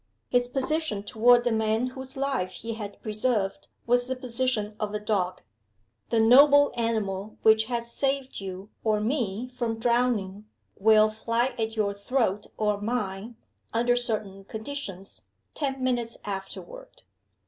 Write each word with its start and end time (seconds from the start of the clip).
His 0.29 0.47
position 0.47 1.03
toward 1.03 1.43
the 1.43 1.51
man 1.51 1.89
whose 1.91 2.17
life 2.17 2.53
he 2.53 2.73
had 2.73 2.99
preserved 3.03 3.67
was 3.85 4.07
the 4.07 4.15
position 4.15 4.75
of 4.79 4.95
a 4.95 4.99
dog. 4.99 5.43
The 6.09 6.19
"noble 6.19 6.71
animal" 6.75 7.37
who 7.43 7.55
has 7.67 7.91
saved 7.91 8.39
you 8.41 8.71
or 8.83 8.99
me 8.99 9.47
from 9.49 9.77
drowning 9.77 10.45
will 10.75 11.11
fly 11.11 11.53
at 11.59 11.75
your 11.75 11.93
throat 11.93 12.47
or 12.57 12.81
mine, 12.81 13.35
under 13.75 13.95
certain 13.95 14.43
conditions, 14.43 15.27
ten 15.53 15.83
minutes 15.83 16.17
afterward. 16.25 17.03